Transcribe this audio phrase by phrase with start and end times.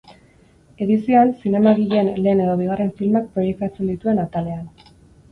[0.85, 4.65] Edizioan, zinemagileen lehen edo bigarren filmak proiektatzen dituen atalean.